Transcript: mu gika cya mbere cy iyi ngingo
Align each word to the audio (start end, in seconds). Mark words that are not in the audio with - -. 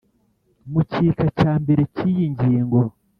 mu 0.71 0.81
gika 0.91 1.27
cya 1.39 1.53
mbere 1.61 1.81
cy 1.95 2.01
iyi 2.09 2.25
ngingo 2.33 2.79